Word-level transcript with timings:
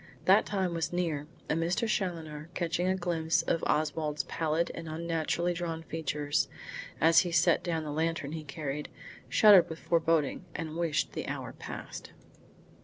That 0.25 0.47
time 0.47 0.73
was 0.73 0.91
near, 0.91 1.27
and 1.47 1.61
Mr. 1.61 1.87
Challoner, 1.87 2.49
catching 2.55 2.87
a 2.87 2.95
glimpse 2.95 3.43
of 3.43 3.63
Oswald's 3.67 4.23
pallid 4.23 4.71
and 4.73 4.87
unnaturally 4.89 5.53
drawn 5.53 5.83
features, 5.83 6.47
as 6.99 7.19
he 7.19 7.31
set 7.31 7.63
down 7.63 7.83
the 7.83 7.91
lantern 7.91 8.31
he 8.31 8.43
carried, 8.43 8.89
shuddered 9.29 9.69
with 9.69 9.77
foreboding 9.77 10.43
and 10.55 10.75
wished 10.75 11.11
the 11.13 11.27
hour 11.27 11.53
passed. 11.53 12.13